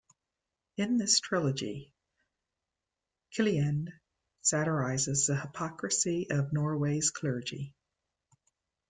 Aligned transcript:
In 0.77 0.97
this 0.97 1.19
trilogy, 1.19 1.93
Kielland 3.31 3.89
satirizes 4.41 5.27
the 5.27 5.35
hypocrisy 5.39 6.27
of 6.31 6.51
Norway's 6.53 7.11
clergy. 7.11 7.75